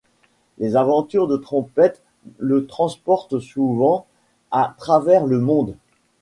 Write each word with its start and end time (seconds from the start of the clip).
Les 0.57 0.75
aventures 0.77 1.27
de 1.27 1.37
Trompette 1.37 2.01
le 2.39 2.65
transportent 2.65 3.37
souvent 3.39 4.07
à 4.49 4.73
travers 4.79 5.27
le 5.27 5.37
monde. 5.37 5.77